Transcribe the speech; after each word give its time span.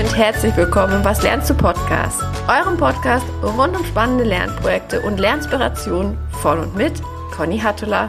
und 0.00 0.16
herzlich 0.16 0.56
willkommen 0.56 0.94
im 0.94 1.04
Was 1.04 1.22
lernst 1.22 1.50
du 1.50 1.54
Podcast, 1.54 2.22
eurem 2.48 2.78
Podcast 2.78 3.26
rund 3.42 3.76
um 3.76 3.84
spannende 3.84 4.24
Lernprojekte 4.24 5.02
und 5.02 5.20
Lernspirationen 5.20 6.16
von 6.40 6.58
und 6.58 6.74
mit 6.74 7.02
Conny 7.36 7.58
Hattula 7.58 8.08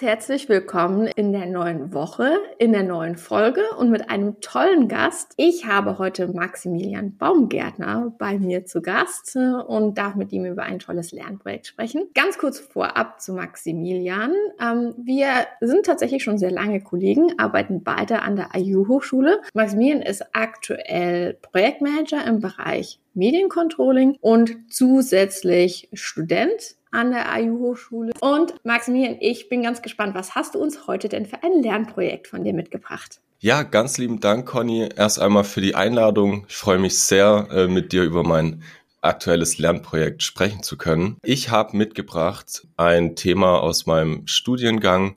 herzlich 0.00 0.48
willkommen 0.48 1.06
in 1.06 1.32
der 1.32 1.46
neuen 1.46 1.92
Woche, 1.92 2.38
in 2.58 2.72
der 2.72 2.82
neuen 2.82 3.16
Folge 3.16 3.60
und 3.78 3.90
mit 3.90 4.08
einem 4.08 4.40
tollen 4.40 4.88
Gast. 4.88 5.34
Ich 5.36 5.66
habe 5.66 5.98
heute 5.98 6.28
Maximilian 6.28 7.16
Baumgärtner 7.16 8.14
bei 8.18 8.38
mir 8.38 8.64
zu 8.64 8.80
Gast 8.80 9.36
und 9.36 9.98
darf 9.98 10.14
mit 10.14 10.32
ihm 10.32 10.46
über 10.46 10.62
ein 10.62 10.78
tolles 10.78 11.12
Lernprojekt 11.12 11.66
sprechen. 11.66 12.08
Ganz 12.14 12.38
kurz 12.38 12.58
vorab 12.58 13.20
zu 13.20 13.34
Maximilian. 13.34 14.32
Ähm, 14.60 14.94
wir 14.96 15.46
sind 15.60 15.84
tatsächlich 15.84 16.22
schon 16.22 16.38
sehr 16.38 16.50
lange 16.50 16.80
Kollegen, 16.80 17.38
arbeiten 17.38 17.82
beide 17.82 18.22
an 18.22 18.36
der 18.36 18.50
IU-Hochschule. 18.54 19.42
Maximilian 19.52 20.00
ist 20.00 20.24
aktuell 20.32 21.34
Projektmanager 21.34 22.24
im 22.26 22.40
Bereich 22.40 22.98
Mediencontrolling 23.14 24.16
und 24.20 24.56
zusätzlich 24.70 25.90
Student 25.92 26.76
an 26.92 27.10
der 27.10 27.26
IU-Hochschule. 27.36 28.12
Und 28.20 28.54
Maximilian, 28.64 29.16
ich 29.20 29.48
bin 29.48 29.62
ganz 29.62 29.82
gespannt, 29.82 30.14
was 30.14 30.34
hast 30.34 30.54
du 30.54 30.58
uns 30.60 30.86
heute 30.86 31.08
denn 31.08 31.26
für 31.26 31.42
ein 31.42 31.62
Lernprojekt 31.62 32.28
von 32.28 32.44
dir 32.44 32.52
mitgebracht? 32.52 33.20
Ja, 33.40 33.64
ganz 33.64 33.98
lieben 33.98 34.20
Dank, 34.20 34.46
Conny. 34.46 34.88
Erst 34.94 35.18
einmal 35.18 35.42
für 35.42 35.60
die 35.60 35.74
Einladung. 35.74 36.46
Ich 36.48 36.54
freue 36.54 36.78
mich 36.78 36.98
sehr, 37.00 37.48
äh, 37.50 37.66
mit 37.66 37.92
dir 37.92 38.04
über 38.04 38.22
mein 38.22 38.62
aktuelles 39.00 39.58
Lernprojekt 39.58 40.22
sprechen 40.22 40.62
zu 40.62 40.78
können. 40.78 41.16
Ich 41.24 41.50
habe 41.50 41.76
mitgebracht 41.76 42.68
ein 42.76 43.16
Thema 43.16 43.60
aus 43.60 43.86
meinem 43.86 44.28
Studiengang, 44.28 45.16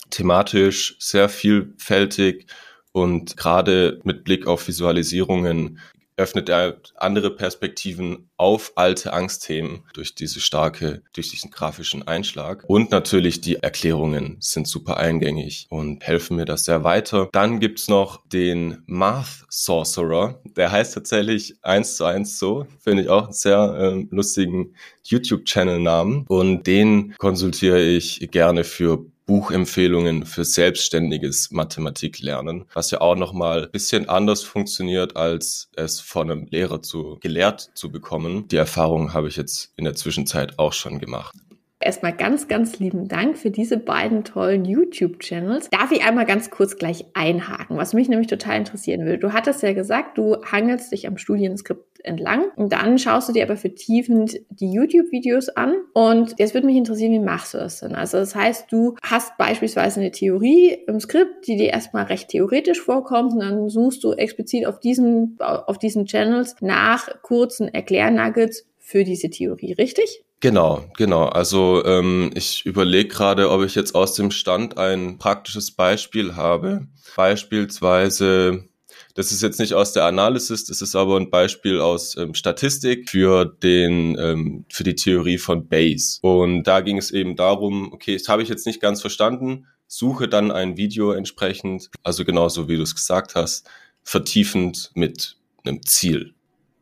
thematisch 0.10 0.96
sehr 1.00 1.28
vielfältig 1.28 2.46
und 2.94 3.36
gerade 3.36 4.00
mit 4.06 4.24
Blick 4.24 4.48
auf 4.48 4.66
Visualisierungen 4.66 5.80
öffnet 6.20 6.50
er 6.50 6.82
andere 6.96 7.36
Perspektiven 7.36 8.30
auf 8.38 8.74
alte 8.76 9.14
Angstthemen 9.14 9.84
durch 9.94 10.16
diese 10.16 10.40
starke, 10.40 11.02
durch 11.14 11.30
diesen 11.30 11.50
grafischen 11.50 12.08
Einschlag. 12.08 12.64
Und 12.68 12.92
natürlich 12.92 13.42
die 13.42 13.56
Erklärungen 13.56 14.38
sind 14.40 14.68
super 14.68 14.98
eingängig 14.98 15.68
und 15.70 16.04
helfen 16.06 16.38
mir 16.38 16.46
das 16.46 16.66
sehr 16.66 16.84
weiter. 16.84 17.30
Dann 17.32 17.60
gibt's 17.60 17.88
noch 17.88 18.26
den 18.28 18.84
Math 18.86 19.46
Sorcerer. 19.50 20.42
Der 20.56 20.72
heißt 20.72 20.94
tatsächlich 20.94 21.56
eins 21.62 21.96
zu 21.96 22.06
eins 22.06 22.38
so. 22.38 22.68
Finde 22.80 23.04
ich 23.04 23.10
auch 23.10 23.26
einen 23.26 23.34
sehr 23.34 23.76
äh, 23.80 24.06
lustigen 24.10 24.76
YouTube-Channel-Namen. 25.04 26.26
Und 26.28 26.68
den 26.68 27.16
konsultiere 27.18 27.82
ich 27.82 28.30
gerne 28.32 28.64
für 28.64 29.06
Buchempfehlungen 29.30 30.26
für 30.26 30.44
selbstständiges 30.44 31.52
Mathematiklernen, 31.52 32.66
was 32.74 32.90
ja 32.90 33.00
auch 33.00 33.16
nochmal 33.16 33.66
ein 33.66 33.72
bisschen 33.72 34.10
anders 34.10 34.42
funktioniert, 34.42 35.18
als 35.18 35.70
es 35.76 36.00
von 36.00 36.32
einem 36.32 36.48
Lehrer 36.50 36.82
zu 36.82 37.20
gelehrt 37.22 37.70
zu 37.76 37.92
bekommen. 37.92 38.48
Die 38.48 38.56
Erfahrung 38.56 39.14
habe 39.14 39.28
ich 39.28 39.36
jetzt 39.36 39.72
in 39.76 39.86
der 39.86 39.94
Zwischenzeit 39.94 40.58
auch 40.58 40.74
schon 40.74 40.98
gemacht. 40.98 41.36
Erstmal 41.82 42.12
ganz, 42.12 42.50
ganz 42.50 42.80
lieben 42.80 43.08
Dank 43.08 43.38
für 43.38 43.52
diese 43.52 43.78
beiden 43.78 44.26
tollen 44.26 44.66
YouTube-Channels. 44.66 45.70
Darf 45.70 45.92
ich 45.94 46.04
einmal 46.04 46.26
ganz 46.26 46.50
kurz 46.50 46.76
gleich 46.76 47.06
einhaken, 47.14 47.78
was 47.78 47.94
mich 47.94 48.10
nämlich 48.10 48.28
total 48.28 48.58
interessieren 48.58 49.06
will. 49.06 49.18
Du 49.18 49.32
hattest 49.32 49.64
ja 49.64 49.72
gesagt, 49.72 50.18
du 50.18 50.44
hangelst 50.44 50.92
dich 50.92 51.08
am 51.08 51.18
Studienskript 51.18 51.90
entlang 52.04 52.46
und 52.58 52.74
dann 52.74 52.98
schaust 52.98 53.30
du 53.30 53.34
dir 53.34 53.44
aber 53.44 53.56
vertiefend 53.56 54.40
die 54.50 54.72
YouTube-Videos 54.72 55.50
an 55.50 55.76
und 55.94 56.36
jetzt 56.38 56.54
würde 56.54 56.68
mich 56.68 56.76
interessieren, 56.76 57.14
wie 57.14 57.20
machst 57.20 57.54
du 57.54 57.58
das 57.58 57.80
denn? 57.80 57.96
Also 57.96 58.18
das 58.18 58.36
heißt, 58.36 58.72
du 58.72 58.96
hast 59.02 59.38
beispielsweise 59.38 60.02
eine 60.02 60.12
Theorie 60.12 60.78
im 60.88 61.00
Skript, 61.00 61.48
die 61.48 61.58
dir 61.58 61.70
erstmal 61.70 62.06
recht 62.06 62.30
theoretisch 62.30 62.82
vorkommt 62.82 63.34
und 63.34 63.40
dann 63.40 63.70
suchst 63.70 64.04
du 64.04 64.14
explizit 64.14 64.66
auf 64.66 64.80
diesen, 64.80 65.38
auf 65.40 65.78
diesen 65.78 66.06
Channels 66.06 66.56
nach 66.62 67.22
kurzen 67.22 67.74
Erklärnuggets 67.74 68.66
für 68.90 69.04
diese 69.04 69.30
Theorie, 69.30 69.74
richtig? 69.74 70.24
Genau, 70.40 70.84
genau. 70.98 71.26
Also 71.26 71.86
ähm, 71.86 72.32
ich 72.34 72.66
überlege 72.66 73.08
gerade, 73.08 73.52
ob 73.52 73.64
ich 73.64 73.76
jetzt 73.76 73.94
aus 73.94 74.16
dem 74.16 74.32
Stand 74.32 74.80
ein 74.80 75.20
praktisches 75.20 75.70
Beispiel 75.70 76.36
habe. 76.36 76.88
Beispielsweise, 77.16 78.64
das 79.14 79.32
ist 79.32 79.44
jetzt 79.44 79.60
nicht 79.60 79.76
aus 79.76 79.94
der 79.94 80.06
Analysis, 80.06 80.66
das 80.66 80.82
ist 80.82 80.96
aber 80.96 81.18
ein 81.18 81.30
Beispiel 81.30 81.80
aus 81.80 82.18
ähm, 82.18 82.34
Statistik 82.34 83.12
für 83.12 83.46
den 83.46 84.18
ähm, 84.18 84.66
für 84.72 84.84
die 84.84 84.96
Theorie 84.96 85.38
von 85.38 85.68
Bayes. 85.68 86.18
Und 86.24 86.64
da 86.64 86.82
ging 86.82 86.98
es 86.98 87.12
eben 87.12 87.36
darum, 87.36 87.94
okay, 87.94 88.18
das 88.18 88.28
habe 88.28 88.42
ich 88.42 88.50
jetzt 88.50 88.66
nicht 88.66 88.82
ganz 88.82 89.02
verstanden, 89.02 89.68
suche 89.86 90.28
dann 90.28 90.50
ein 90.50 90.78
Video 90.78 91.12
entsprechend, 91.12 91.92
also 92.02 92.26
genauso 92.26 92.68
wie 92.68 92.78
du 92.78 92.84
es 92.84 92.96
gesagt 92.96 93.36
hast, 93.36 93.70
vertiefend 94.02 94.90
mit 94.96 95.36
einem 95.64 95.86
Ziel. 95.86 96.34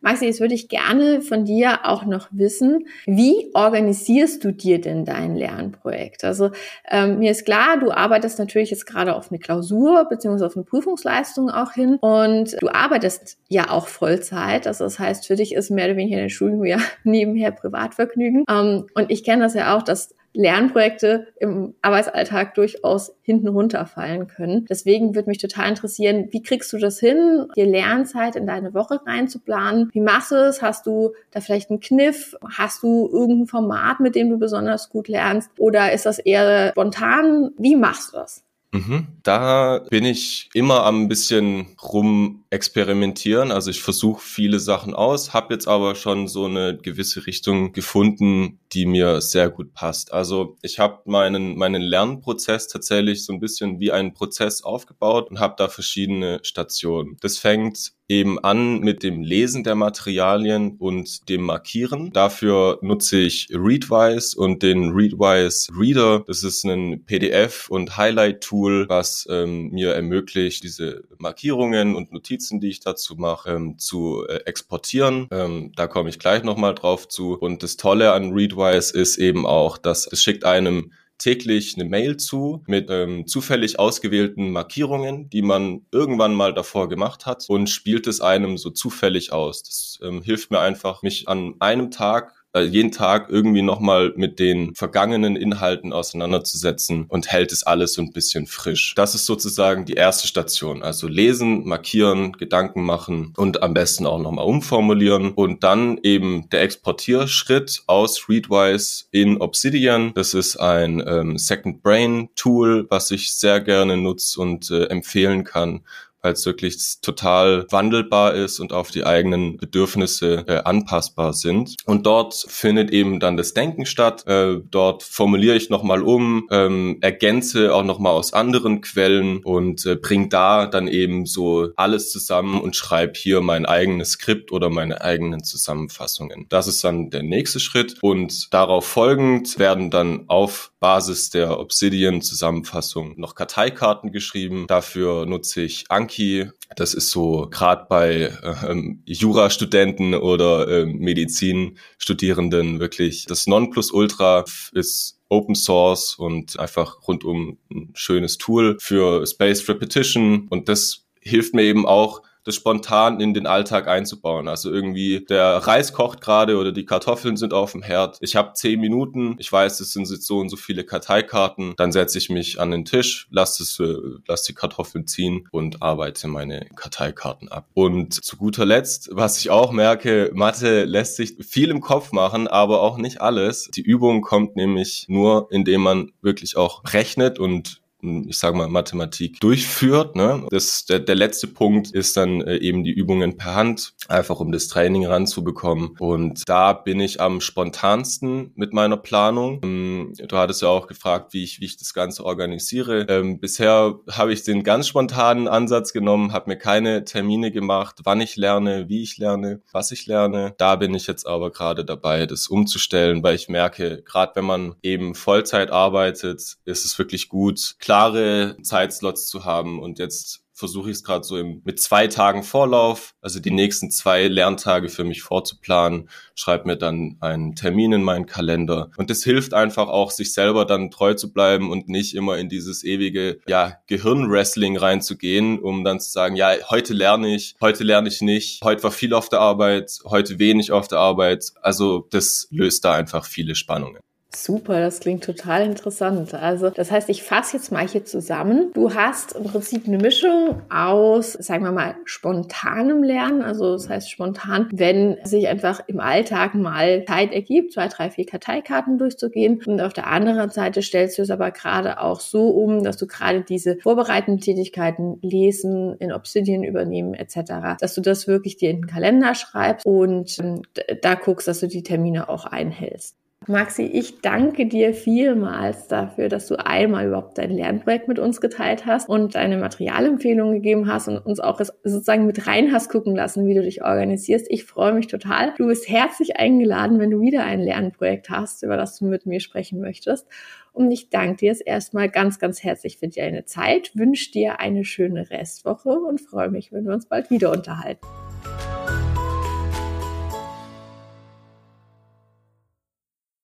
Maxi, 0.02 0.26
jetzt 0.26 0.40
würde 0.40 0.54
ich 0.54 0.70
gerne 0.70 1.22
von 1.22 1.44
dir 1.44 1.80
auch 1.86 2.06
noch 2.06 2.28
wissen, 2.32 2.88
wie 3.06 3.50
organisierst 3.54 4.44
du 4.44 4.52
dir 4.52 4.80
denn 4.80 5.06
dein 5.06 5.36
Lernprojekt? 5.36 6.24
Also 6.24 6.52
ähm, 6.90 7.20
mir 7.20 7.32
ist 7.32 7.46
klar, 7.46 7.80
du 7.80 7.92
arbeitest 7.92 8.38
natürlich 8.38 8.70
jetzt 8.72 8.86
gerade 8.86 9.16
auf 9.16 9.32
eine 9.32 9.40
Klausur 9.40 10.06
beziehungsweise 10.10 10.46
auf 10.46 10.56
eine 10.56 10.66
Prüfungsleistung 10.66 11.50
auch 11.50 11.72
hin 11.74 11.98
und 12.02 12.56
du 12.62 12.70
arbeitest 12.70 13.38
ja 13.50 13.72
auch 13.72 13.88
Vollzeit. 13.88 14.68
Also 14.68 14.84
das 14.84 15.00
heißt, 15.00 15.26
für 15.26 15.36
dich 15.36 15.54
ist 15.54 15.72
mehr 15.72 15.86
oder 15.86 15.98
weniger 15.98 16.20
eine 16.20 16.30
Schulung 16.30 16.64
ja 16.66 16.78
nebenher 17.04 17.52
Privatvergnügen. 17.52 18.46
Ähm, 18.50 18.86
und 18.94 19.12
ich 19.12 19.24
kenne 19.24 19.44
das 19.44 19.56
ja 19.56 19.76
auch, 19.76 19.82
dass 19.82 20.16
Lernprojekte 20.38 21.28
im 21.40 21.74
Arbeitsalltag 21.82 22.54
durchaus 22.54 23.16
hinten 23.24 23.48
runterfallen 23.48 24.28
können. 24.28 24.66
Deswegen 24.70 25.16
würde 25.16 25.30
mich 25.30 25.40
total 25.40 25.70
interessieren, 25.70 26.28
wie 26.32 26.44
kriegst 26.44 26.72
du 26.72 26.78
das 26.78 27.00
hin, 27.00 27.48
dir 27.56 27.66
Lernzeit 27.66 28.36
in 28.36 28.46
deine 28.46 28.74
Woche 28.74 29.02
reinzuplanen? 29.06 29.90
Wie 29.94 30.00
machst 30.00 30.32
du 30.32 30.36
es? 30.36 30.62
Hast 30.62 30.86
du 30.86 31.14
da 31.32 31.42
vielleicht 31.42 31.72
einen 31.72 31.80
Kniff? 31.80 32.36
Hast 32.58 32.84
du 32.84 33.10
irgendein 33.12 33.48
Format, 33.48 34.00
mit 34.00 34.16
dem 34.16 34.30
du 34.30 34.38
besonders 34.38 34.90
gut 34.90 35.08
lernst? 35.08 35.50
Oder 35.58 35.92
ist 35.92 36.06
das 36.06 36.20
eher 36.20 36.70
spontan? 36.70 37.52
Wie 37.58 37.76
machst 37.76 38.14
du 38.14 38.18
das? 38.18 38.47
Mhm. 38.74 39.08
Da 39.24 39.80
bin 39.90 40.04
ich 40.04 40.50
immer 40.54 40.84
am 40.84 41.08
bisschen 41.08 41.78
rum 41.82 42.44
experimentieren. 42.50 43.52
Also 43.52 43.72
ich 43.72 43.82
versuche 43.82 44.22
viele 44.22 44.60
Sachen 44.60 44.94
aus, 44.94 45.34
habe 45.34 45.54
jetzt 45.54 45.68
aber 45.70 45.96
schon 45.96 46.28
so 46.28 46.46
eine 46.46 46.78
gewisse 46.78 47.26
Richtung 47.26 47.72
gefunden, 47.72 48.60
die 48.74 48.86
mir 48.86 49.22
sehr 49.22 49.50
gut 49.50 49.74
passt. 49.74 50.12
Also 50.12 50.58
ich 50.62 50.80
habe 50.80 51.00
meinen 51.06 51.58
meinen 51.58 51.82
Lernprozess 51.82 52.68
tatsächlich 52.68 53.24
so 53.26 53.32
ein 53.32 53.40
bisschen 53.40 53.80
wie 53.80 53.94
einen 53.94 54.14
Prozess 54.14 54.62
aufgebaut 54.64 55.30
und 55.30 55.40
habe 55.40 55.56
da 55.58 55.70
verschiedene 55.70 56.40
Stationen. 56.44 57.16
Das 57.22 57.38
fängt 57.38 57.94
eben 58.10 58.40
an 58.40 58.80
mit 58.80 59.04
dem 59.04 59.22
Lesen 59.22 59.64
der 59.64 59.76
Materialien 59.76 60.78
und 60.78 61.28
dem 61.30 61.42
Markieren. 61.42 62.12
Dafür 62.14 62.80
nutze 62.82 63.20
ich 63.20 63.50
Readwise 63.52 64.38
und 64.38 64.64
den 64.64 64.92
Readwise 64.92 65.70
Reader. 65.78 66.24
Das 66.28 66.44
ist 66.44 66.64
ein 66.64 67.06
PDF- 67.06 67.70
und 67.70 67.98
Highlight-Tool, 67.98 68.88
was 68.88 69.28
ähm, 69.30 69.72
mir 69.72 69.94
ermöglicht, 69.94 70.64
diese 70.64 71.04
Markierungen 71.18 71.96
und 71.96 72.14
Notizen, 72.14 72.60
die 72.62 72.70
ich 72.70 72.80
dazu 72.80 73.16
mache, 73.16 73.52
ähm, 73.52 73.78
zu 73.78 74.26
äh, 74.28 74.38
exportieren. 74.46 75.28
Ähm, 75.32 75.74
da 75.76 75.88
komme 75.88 76.10
ich 76.10 76.20
gleich 76.20 76.44
nochmal 76.44 76.76
drauf 76.76 77.08
zu. 77.08 77.34
Und 77.34 77.64
das 77.64 77.76
Tolle 77.76 78.14
an 78.14 78.32
Readwise 78.32 78.98
ist 78.98 79.18
eben 79.18 79.46
auch, 79.46 79.78
dass 79.78 80.08
es 80.08 80.24
schickt 80.24 80.46
einem 80.46 80.92
täglich 81.18 81.76
eine 81.76 81.90
Mail 81.90 82.18
zu 82.18 82.64
mit 82.68 82.90
ähm, 82.90 83.28
zufällig 83.28 83.80
ausgewählten 83.80 84.52
Markierungen, 84.52 85.30
die 85.30 85.42
man 85.42 85.86
irgendwann 85.92 86.34
mal 86.34 86.54
davor 86.54 86.90
gemacht 86.90 87.26
hat 87.26 87.46
und 87.48 87.70
spielt 87.70 88.08
es 88.08 88.22
einem 88.22 88.58
so 88.58 88.70
zufällig 88.70 89.32
aus. 89.32 89.64
Das 89.64 90.00
ähm, 90.04 90.22
hilft 90.22 90.52
mir 90.52 90.60
einfach, 90.60 91.02
mich 91.02 91.28
an 91.28 91.56
einem 91.60 91.92
Tag 91.92 92.37
jeden 92.64 92.92
Tag 92.92 93.30
irgendwie 93.30 93.62
nochmal 93.62 94.14
mit 94.16 94.40
den 94.40 94.74
vergangenen 94.76 95.36
Inhalten 95.36 95.94
auseinanderzusetzen 95.94 97.06
und 97.08 97.32
hält 97.32 97.52
es 97.52 97.64
alles 97.64 97.94
so 97.94 98.02
ein 98.02 98.12
bisschen 98.12 98.48
frisch. 98.48 98.94
Das 98.96 99.16
ist 99.16 99.26
sozusagen 99.26 99.86
die 99.86 99.94
erste 99.94 100.28
Station. 100.28 100.84
Also 100.84 101.08
lesen, 101.08 101.68
markieren, 101.68 102.34
Gedanken 102.34 102.84
machen 102.84 103.34
und 103.38 103.64
am 103.64 103.74
besten 103.74 104.06
auch 104.06 104.20
nochmal 104.20 104.46
umformulieren 104.46 105.32
und 105.32 105.64
dann 105.64 106.00
eben 106.04 106.50
der 106.50 106.62
Exportierschritt 106.62 107.84
aus 107.88 108.30
Readwise 108.30 109.06
in 109.12 109.42
Obsidian. 109.42 110.12
Das 110.14 110.34
ist 110.34 110.58
ein 110.58 111.04
ähm, 111.06 111.38
Second 111.38 111.82
Brain 111.84 112.30
Tool, 112.36 112.88
was 112.90 113.12
ich 113.12 113.34
sehr 113.34 113.62
gerne 113.62 113.98
nutze 113.98 114.40
und 114.40 114.70
äh, 114.72 114.86
empfehlen 114.86 115.44
kann 115.44 115.82
weil 116.22 116.34
es 116.34 116.46
wirklich 116.46 116.98
total 117.02 117.66
wandelbar 117.70 118.34
ist 118.34 118.60
und 118.60 118.74
auf 118.74 118.92
die 118.92 119.06
eigenen 119.06 119.58
Bedürfnisse 119.58 120.46
äh, 120.48 120.58
anpassbar 120.64 121.34
sind. 121.34 121.76
Und 121.86 122.06
dort 122.06 122.34
findet 122.48 122.92
eben 122.92 123.20
dann 123.20 123.38
das 123.38 123.54
Denken 123.54 123.86
statt. 123.86 124.26
Äh, 124.28 124.58
dort 124.70 125.04
formuliere 125.04 125.56
ich 125.56 125.70
nochmal 125.70 126.02
um, 126.02 126.48
ähm, 126.52 126.98
ergänze 127.02 127.74
auch 127.74 127.84
nochmal 127.84 128.14
aus 128.14 128.34
anderen 128.34 128.82
Quellen 128.82 129.40
und 129.44 129.86
äh, 129.86 129.96
bringe 129.96 130.30
da 130.30 130.66
dann 130.66 130.88
eben 130.88 131.26
so 131.26 131.70
alles 131.76 132.12
zusammen 132.12 132.60
und 132.62 132.76
schreibe 132.76 133.14
hier 133.16 133.42
mein 133.42 133.66
eigenes 133.66 134.12
Skript 134.12 134.52
oder 134.52 134.70
meine 134.70 135.02
eigenen 135.02 135.44
Zusammenfassungen. 135.44 136.46
Das 136.50 136.68
ist 136.68 136.84
dann 136.84 137.10
der 137.10 137.24
nächste 137.24 137.60
Schritt 137.60 137.98
und 138.02 138.54
darauf 138.54 138.86
folgend 138.86 139.60
werden 139.60 139.90
dann 139.90 140.26
auf 140.28 140.72
Basis 140.80 141.30
der 141.30 141.60
Obsidian-Zusammenfassung 141.60 143.16
noch 143.18 143.36
Karteikarten 143.36 144.12
geschrieben. 144.12 144.66
Dafür 144.68 145.26
nutze 145.26 145.62
ich 145.62 145.86
Anki. 146.08 146.50
Das 146.76 146.94
ist 146.94 147.12
so 147.12 147.48
gerade 147.50 147.86
bei 147.90 148.32
ähm, 148.68 149.02
Jurastudenten 149.06 150.14
oder 150.14 150.68
ähm, 150.68 150.98
Medizinstudierenden 151.00 152.80
wirklich 152.80 153.26
das 153.26 153.48
Nonplusultra 153.48 154.46
ist 154.74 155.20
Open 155.30 155.56
Source 155.56 156.16
und 156.16 156.58
einfach 156.60 157.06
rundum 157.08 157.58
ein 157.70 157.92
schönes 157.94 158.38
Tool 158.38 158.78
für 158.80 159.26
Space 159.28 159.68
Repetition 159.68 160.48
und 160.50 160.70
das 160.70 161.06
hilft 161.20 161.54
mir 161.54 161.64
eben 161.64 161.86
auch 161.86 162.22
das 162.48 162.56
spontan 162.56 163.20
in 163.20 163.34
den 163.34 163.46
Alltag 163.46 163.88
einzubauen. 163.88 164.48
Also 164.48 164.72
irgendwie 164.72 165.26
der 165.26 165.58
Reis 165.58 165.94
kocht 165.94 166.22
gerade 166.22 166.58
oder 166.58 166.72
die 166.72 166.86
Kartoffeln 166.86 167.38
sind 167.38 167.54
auf 167.54 167.74
dem 167.74 167.84
Herd. 167.84 168.18
Ich 168.22 168.36
habe 168.36 168.54
zehn 168.54 168.80
Minuten, 168.80 169.36
ich 169.38 169.52
weiß, 169.52 169.80
es 169.80 169.92
sind 169.92 170.06
so 170.06 170.40
und 170.40 170.50
so 170.50 170.56
viele 170.56 170.84
Karteikarten. 170.84 171.74
Dann 171.78 171.92
setze 171.92 172.18
ich 172.18 172.30
mich 172.30 172.60
an 172.60 172.72
den 172.72 172.86
Tisch, 172.86 173.28
lasse 173.30 173.64
es, 173.64 173.80
äh, 173.80 173.96
lass 174.28 174.44
die 174.44 174.54
Kartoffeln 174.54 175.08
ziehen 175.08 175.48
und 175.52 175.82
arbeite 175.82 176.28
meine 176.28 176.68
Karteikarten 176.76 177.50
ab. 177.50 177.68
Und 177.74 178.14
zu 178.14 178.38
guter 178.38 178.66
Letzt, 178.66 179.10
was 179.12 179.38
ich 179.40 179.50
auch 179.50 179.72
merke, 179.72 180.32
Mathe 180.34 180.86
lässt 180.86 181.18
sich 181.18 181.36
viel 181.42 181.70
im 181.70 181.82
Kopf 181.82 182.12
machen, 182.12 182.48
aber 182.48 182.82
auch 182.82 182.98
nicht 182.98 183.22
alles. 183.22 183.70
Die 183.76 183.82
Übung 183.82 184.22
kommt 184.22 184.56
nämlich 184.56 185.06
nur, 185.10 185.48
indem 185.52 185.82
man 185.82 186.12
wirklich 186.22 186.56
auch 186.56 186.84
rechnet 186.94 187.40
und 187.40 187.82
ich 188.02 188.38
sage 188.38 188.58
mal, 188.58 188.68
Mathematik 188.68 189.40
durchführt. 189.40 190.16
Ne? 190.16 190.46
Das, 190.52 190.86
der, 190.86 191.00
der 191.00 191.16
letzte 191.16 191.48
Punkt 191.48 191.92
ist 191.92 192.16
dann 192.16 192.42
äh, 192.42 192.58
eben 192.58 192.84
die 192.84 192.92
Übungen 192.92 193.38
per 193.38 193.56
Hand, 193.56 193.94
einfach 194.08 194.40
um 194.40 194.52
das 194.52 194.68
Training 194.68 195.06
ranzubekommen. 195.06 195.96
Und 196.00 196.48
da 196.48 196.74
bin 196.74 197.00
ich 197.00 197.20
am 197.20 197.42
spontansten 197.42 198.52
mit 198.56 198.74
meiner 198.74 198.98
Planung. 198.98 199.62
Ähm, 199.64 200.14
du 200.16 200.38
hattest 200.38 200.62
ja 200.62 200.68
auch 200.68 200.88
gefragt, 200.88 201.34
wie 201.34 201.44
ich, 201.44 201.60
wie 201.60 201.66
ich 201.66 201.78
das 201.78 201.94
Ganze 201.94 202.24
organisiere. 202.24 203.06
Ähm, 203.10 203.40
bisher 203.40 203.96
habe 204.12 204.34
ich 204.34 204.44
den 204.44 204.64
ganz 204.64 204.88
spontanen 204.88 205.48
Ansatz 205.48 205.92
genommen, 205.92 206.34
habe 206.34 206.52
mir 206.52 206.58
keine 206.58 207.04
Termine 207.04 207.52
gemacht, 207.52 208.02
wann 208.04 208.22
ich 208.22 208.36
lerne, 208.36 208.90
wie 208.90 209.02
ich 209.02 209.18
lerne, 209.18 209.62
was 209.72 209.92
ich 209.92 210.06
lerne. 210.06 210.54
Da 210.58 210.76
bin 210.76 210.94
ich 210.94 211.08
jetzt 211.08 211.26
aber 211.26 211.52
gerade 211.52 211.84
dabei, 211.84 212.26
das 212.26 212.48
umzustellen, 212.48 213.24
weil 213.24 213.36
ich 213.36 213.50
merke, 213.50 214.04
gerade 214.04 214.36
wenn 214.36 214.46
man 214.46 214.76
eben 214.84 215.16
Vollzeit 215.16 215.72
arbeitet, 215.72 216.58
ist 216.66 216.86
es 216.86 217.00
wirklich 217.00 217.30
gut, 217.30 217.76
klare 217.98 218.58
Zeitslots 218.62 219.26
zu 219.28 219.44
haben. 219.44 219.80
Und 219.80 219.98
jetzt 219.98 220.44
versuche 220.54 220.90
ich 220.90 220.98
es 220.98 221.04
gerade 221.04 221.24
so 221.24 221.36
im, 221.38 221.62
mit 221.66 221.80
zwei 221.80 222.08
Tagen 222.08 222.44
Vorlauf, 222.44 223.16
also 223.22 223.40
die 223.40 223.52
nächsten 223.52 223.90
zwei 223.90 224.28
Lerntage 224.28 224.90
für 224.90 225.04
mich 225.04 225.24
vorzuplanen, 225.24 226.10
schreibe 226.36 226.68
mir 226.68 226.78
dann 226.78 227.18
einen 227.22 227.56
Termin 227.56 227.94
in 227.94 228.04
meinen 228.04 228.28
Kalender. 228.28 228.92
Und 228.98 229.10
das 229.10 229.24
hilft 229.24 229.56
einfach 229.56 229.88
auch, 229.88 230.12
sich 230.12 230.34
selber 230.34 230.66
dann 230.66 230.92
treu 230.92 231.16
zu 231.16 231.34
bleiben 231.34 231.72
und 231.72 231.90
nicht 231.90 232.16
immer 232.16 232.38
in 232.38 232.50
dieses 232.50 232.84
ewige, 232.84 233.40
ja, 233.48 233.78
Gehirnwrestling 233.88 234.78
reinzugehen, 234.78 235.60
um 235.60 235.84
dann 235.84 236.00
zu 236.00 236.12
sagen, 236.12 236.36
ja, 236.36 236.52
heute 236.70 236.94
lerne 236.94 237.36
ich, 237.36 237.56
heute 237.62 237.84
lerne 237.84 238.10
ich 238.10 238.22
nicht, 238.22 238.64
heute 238.64 238.84
war 238.84 238.92
viel 238.92 239.14
auf 239.16 239.30
der 239.30 239.40
Arbeit, 239.40 240.00
heute 240.06 240.38
wenig 240.38 240.72
auf 240.72 240.88
der 240.88 241.00
Arbeit. 241.00 241.52
Also 241.62 242.08
das 242.12 242.48
löst 242.52 242.86
da 242.86 242.94
einfach 242.94 243.26
viele 243.26 243.56
Spannungen. 243.56 244.02
Super, 244.36 244.82
das 244.82 245.00
klingt 245.00 245.24
total 245.24 245.66
interessant. 245.66 246.34
Also, 246.34 246.70
das 246.70 246.92
heißt, 246.92 247.08
ich 247.08 247.24
fasse 247.24 247.56
jetzt 247.56 247.72
mal 247.72 247.88
hier 247.88 248.04
zusammen. 248.04 248.72
Du 248.74 248.94
hast 248.94 249.32
im 249.32 249.46
Prinzip 249.46 249.88
eine 249.88 249.98
Mischung 249.98 250.62
aus, 250.70 251.32
sagen 251.34 251.64
wir 251.64 251.72
mal, 251.72 251.96
spontanem 252.04 253.04
Lernen. 253.04 253.42
Also, 253.42 253.72
das 253.74 253.88
heißt 253.88 254.12
spontan, 254.12 254.68
wenn 254.74 255.18
sich 255.24 255.48
einfach 255.48 255.82
im 255.88 256.02
Alltag 256.02 256.56
mal 256.56 257.06
Zeit 257.06 257.32
ergibt, 257.32 257.72
zwei, 257.72 257.88
drei, 257.88 258.10
vier 258.10 258.26
Karteikarten 258.26 258.98
durchzugehen. 258.98 259.62
Und 259.66 259.80
auf 259.80 259.94
der 259.94 260.08
anderen 260.08 260.50
Seite 260.50 260.82
stellst 260.82 261.18
du 261.18 261.22
es 261.22 261.32
aber 261.32 261.52
gerade 261.52 262.02
auch 262.02 262.20
so 262.20 262.50
um, 262.50 262.84
dass 262.84 262.98
du 262.98 263.08
gerade 263.08 263.42
diese 263.42 263.78
vorbereitenden 263.78 264.42
Tätigkeiten 264.42 265.20
lesen, 265.22 265.96
in 266.00 266.12
Obsidian 266.12 266.64
übernehmen 266.64 267.14
etc., 267.14 267.78
dass 267.80 267.96
du 267.96 268.02
das 268.02 268.28
wirklich 268.28 268.58
dir 268.58 268.72
in 268.72 268.82
den 268.82 268.88
Kalender 268.88 269.36
schreibst 269.36 269.86
und 269.86 270.38
ähm, 270.40 270.64
da 271.02 271.16
guckst, 271.16 271.48
dass 271.48 271.62
du 271.62 271.68
die 271.68 271.84
Termine 271.84 272.28
auch 272.28 272.46
einhältst. 272.46 273.16
Maxi, 273.50 273.84
ich 273.84 274.20
danke 274.20 274.66
dir 274.66 274.94
vielmals 274.94 275.88
dafür, 275.88 276.28
dass 276.28 276.48
du 276.48 276.56
einmal 276.56 277.08
überhaupt 277.08 277.38
dein 277.38 277.52
Lernprojekt 277.52 278.10
mit 278.10 278.20
uns 278.20 278.42
geteilt 278.42 278.86
hast 278.86 279.08
und 279.08 279.36
deine 279.36 279.56
Materialempfehlungen 279.56 280.56
gegeben 280.56 280.92
hast 280.92 281.08
und 281.08 281.20
uns 281.20 281.40
auch 281.40 281.62
sozusagen 281.86 282.26
mit 282.26 282.46
rein 282.46 282.74
hast 282.74 282.90
gucken 282.90 283.16
lassen, 283.16 283.48
wie 283.48 283.54
du 283.54 283.62
dich 283.62 283.86
organisierst. 283.86 284.48
Ich 284.50 284.66
freue 284.66 284.92
mich 284.92 285.08
total. 285.08 285.54
Du 285.58 285.68
bist 285.68 285.88
herzlich 285.88 286.36
eingeladen, 286.36 287.00
wenn 287.00 287.10
du 287.10 287.22
wieder 287.22 287.46
ein 287.46 287.62
Lernprojekt 287.62 288.30
hast, 288.30 288.64
über 288.64 288.76
das 288.76 289.00
du 289.00 289.06
mit 289.06 289.26
mir 289.26 289.40
sprechen 289.40 289.80
möchtest. 289.80 290.28
Und 290.74 290.92
ich 290.92 291.10
danke 291.10 291.38
dir 291.38 291.48
jetzt 291.48 291.66
erstmal 291.66 292.10
ganz, 292.10 292.40
ganz 292.40 292.64
herzlich 292.64 292.98
für 292.98 293.08
deine 293.08 293.46
Zeit, 293.46 293.92
wünsche 293.96 294.30
dir 294.30 294.60
eine 294.60 294.84
schöne 294.84 295.30
Restwoche 295.30 295.92
und 295.92 296.20
freue 296.20 296.50
mich, 296.50 296.74
wenn 296.74 296.86
wir 296.86 296.94
uns 296.94 297.06
bald 297.06 297.30
wieder 297.30 297.54
unterhalten. 297.54 298.06